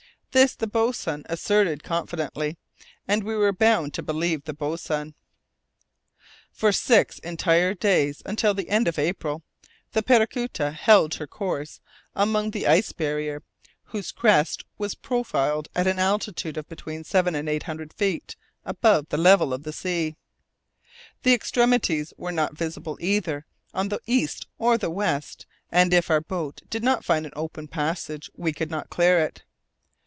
[0.33, 2.55] This the boatswain asserted confidently,
[3.05, 5.13] and we were bound to believe the boatswain.
[6.53, 9.41] For six entire days, until the 2nd of April,
[9.91, 11.81] the Paracuta held her course
[12.15, 13.43] among the ice barrier,
[13.83, 19.09] whose crest was profiled at an altitude of between seven and eight hundred feet above
[19.09, 20.15] the level of the sea.
[21.23, 26.21] The extremities were not visible either on the east or the west, and if our
[26.21, 29.43] boat did not find an open passage, we could not clear it.